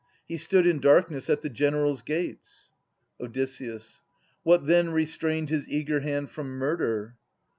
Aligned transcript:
He 0.27 0.37
stood 0.37 0.65
in 0.65 0.79
darkness 0.79 1.29
at 1.29 1.43
the 1.43 1.49
generals' 1.49 2.01
gates. 2.01 2.71
Od. 3.21 3.37
What 4.41 4.65
then 4.65 4.89
restrained 4.89 5.51
his 5.51 5.69
eager 5.69 5.99
hand 5.99 6.31
from 6.31 6.47
murder 6.57 7.17